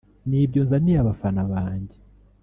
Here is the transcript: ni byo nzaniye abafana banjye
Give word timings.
ni 0.29 0.41
byo 0.49 0.61
nzaniye 0.65 0.97
abafana 0.99 1.41
banjye 1.51 1.97